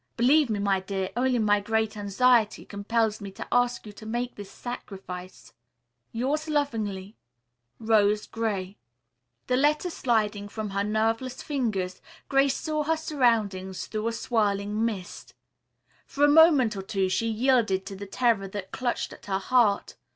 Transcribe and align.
Believe 0.17 0.49
me, 0.49 0.57
my 0.57 0.79
dear, 0.79 1.11
only 1.15 1.37
my 1.37 1.59
great 1.59 1.95
anxiety 1.95 2.65
compels 2.65 3.21
me 3.21 3.29
to 3.33 3.45
ask 3.51 3.85
you 3.85 3.93
to 3.93 4.05
make 4.07 4.33
this 4.33 4.49
sacrifice. 4.49 5.53
"Yours 6.11 6.49
lovingly, 6.49 7.15
"ROSE 7.79 8.25
GRAY." 8.25 8.79
The 9.45 9.57
letter 9.57 9.91
sliding 9.91 10.49
from 10.49 10.71
her 10.71 10.83
nerveless 10.83 11.43
fingers, 11.43 12.01
Grace 12.29 12.57
saw 12.57 12.83
her 12.85 12.97
surroundings 12.97 13.85
through 13.85 14.07
a 14.07 14.11
swirling 14.11 14.83
mist. 14.83 15.35
For 16.07 16.25
a 16.25 16.27
moment 16.27 16.75
or 16.75 16.81
two 16.81 17.07
she 17.07 17.27
yielded 17.27 17.85
to 17.85 17.95
the 17.95 18.07
terror 18.07 18.47
that 18.47 18.71
clutched 18.71 19.13
at 19.13 19.27
her 19.27 19.37
heart. 19.37 19.97